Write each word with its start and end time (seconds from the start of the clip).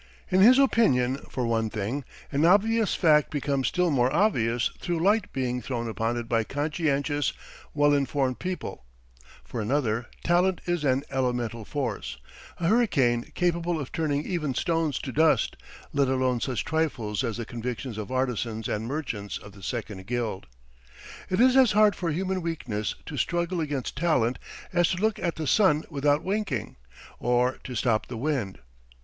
In 0.31 0.39
his 0.41 0.57
opinion, 0.57 1.17
for 1.29 1.45
one 1.45 1.69
thing, 1.69 2.03
an 2.31 2.43
obvious 2.43 2.95
fact 2.95 3.29
becomes 3.29 3.67
still 3.67 3.91
more 3.91 4.11
obvious 4.11 4.71
through 4.79 4.97
light 4.97 5.31
being 5.31 5.61
thrown 5.61 5.87
upon 5.87 6.17
it 6.17 6.27
by 6.27 6.43
conscientious, 6.43 7.33
well 7.75 7.93
informed 7.93 8.39
people; 8.39 8.83
for 9.43 9.61
another, 9.61 10.07
talent 10.23 10.59
is 10.65 10.83
an 10.83 11.03
elemental 11.11 11.63
force, 11.65 12.17
a 12.59 12.65
hurricane 12.67 13.31
capable 13.35 13.79
of 13.79 13.91
turning 13.91 14.25
even 14.25 14.55
stones 14.55 14.97
to 14.97 15.11
dust, 15.11 15.55
let 15.93 16.07
alone 16.07 16.41
such 16.41 16.65
trifles 16.65 17.23
as 17.23 17.37
the 17.37 17.45
convictions 17.45 17.99
of 17.99 18.11
artisans 18.11 18.67
and 18.67 18.87
merchants 18.87 19.37
of 19.37 19.51
the 19.51 19.61
second 19.61 20.07
guild. 20.07 20.47
It 21.29 21.39
is 21.39 21.55
as 21.55 21.73
hard 21.73 21.95
for 21.95 22.09
human 22.09 22.41
weakness 22.41 22.95
to 23.05 23.17
struggle 23.17 23.61
against 23.61 23.97
talent 23.97 24.39
as 24.73 24.89
to 24.89 24.97
look 24.99 25.19
at 25.19 25.35
the 25.35 25.45
sun 25.45 25.83
without 25.91 26.23
winking, 26.23 26.77
or 27.19 27.59
to 27.65 27.75
stop 27.75 28.07
the 28.07 28.17
wind. 28.17 28.57